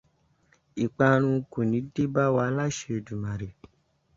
Ìparun 0.85 1.35
kò 1.51 1.59
ní 1.71 1.79
débá 1.93 2.23
wa 2.35 2.45
láṣẹ 2.57 2.87
Èdùmàrè. 2.97 3.49